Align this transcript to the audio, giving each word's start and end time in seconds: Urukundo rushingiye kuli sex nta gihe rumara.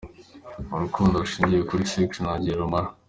Urukundo 0.75 1.13
rushingiye 1.23 1.61
kuli 1.69 1.83
sex 1.91 2.09
nta 2.23 2.33
gihe 2.41 2.55
rumara. 2.59 2.89